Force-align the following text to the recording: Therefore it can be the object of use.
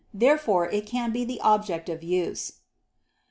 Therefore 0.15 0.67
it 0.67 0.87
can 0.87 1.11
be 1.11 1.25
the 1.25 1.39
object 1.41 1.87
of 1.87 2.01
use. 2.01 2.53